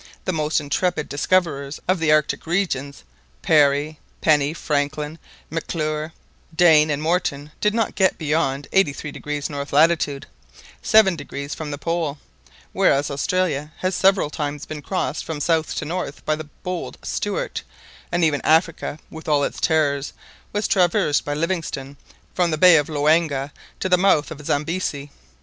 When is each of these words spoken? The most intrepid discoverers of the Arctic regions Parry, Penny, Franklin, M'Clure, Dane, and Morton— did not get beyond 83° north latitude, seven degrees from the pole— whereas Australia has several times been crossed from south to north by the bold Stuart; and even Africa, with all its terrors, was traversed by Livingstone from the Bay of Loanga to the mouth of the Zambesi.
The 0.25 0.33
most 0.33 0.59
intrepid 0.59 1.07
discoverers 1.07 1.79
of 1.87 1.99
the 1.99 2.11
Arctic 2.11 2.47
regions 2.47 3.03
Parry, 3.43 3.99
Penny, 4.19 4.51
Franklin, 4.51 5.19
M'Clure, 5.51 6.11
Dane, 6.55 6.89
and 6.89 7.03
Morton— 7.03 7.51
did 7.61 7.75
not 7.75 7.93
get 7.93 8.17
beyond 8.17 8.67
83° 8.73 9.47
north 9.47 9.71
latitude, 9.71 10.25
seven 10.81 11.15
degrees 11.15 11.53
from 11.53 11.69
the 11.69 11.77
pole— 11.77 12.17
whereas 12.73 13.11
Australia 13.11 13.73
has 13.81 13.93
several 13.93 14.31
times 14.31 14.65
been 14.65 14.81
crossed 14.81 15.23
from 15.23 15.39
south 15.39 15.75
to 15.75 15.85
north 15.85 16.25
by 16.25 16.35
the 16.35 16.49
bold 16.63 16.97
Stuart; 17.03 17.61
and 18.11 18.23
even 18.23 18.41
Africa, 18.43 18.97
with 19.11 19.27
all 19.27 19.43
its 19.43 19.61
terrors, 19.61 20.13
was 20.51 20.67
traversed 20.67 21.23
by 21.23 21.35
Livingstone 21.35 21.95
from 22.33 22.49
the 22.49 22.57
Bay 22.57 22.75
of 22.77 22.89
Loanga 22.89 23.51
to 23.79 23.87
the 23.87 23.99
mouth 23.99 24.31
of 24.31 24.39
the 24.39 24.45
Zambesi. 24.45 25.11